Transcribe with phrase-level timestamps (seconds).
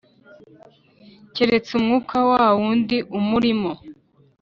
[1.35, 3.71] keretse umwuka wa wawundi umurimo?